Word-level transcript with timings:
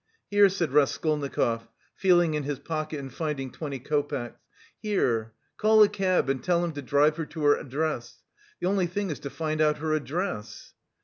"Here," 0.31 0.49
said 0.49 0.71
Raskolnikov 0.73 1.67
feeling 1.93 2.33
in 2.33 2.41
his 2.41 2.57
pocket 2.57 2.99
and 2.99 3.13
finding 3.13 3.51
twenty 3.51 3.77
copecks, 3.79 4.39
"here, 4.79 5.35
call 5.57 5.83
a 5.83 5.89
cab 5.89 6.27
and 6.27 6.43
tell 6.43 6.65
him 6.65 6.71
to 6.71 6.81
drive 6.81 7.17
her 7.17 7.25
to 7.27 7.43
her 7.43 7.55
address. 7.55 8.23
The 8.59 8.65
only 8.67 8.87
thing 8.87 9.11
is 9.11 9.19
to 9.19 9.29
find 9.29 9.61
out 9.61 9.77
her 9.77 9.93
address!" 9.93 10.73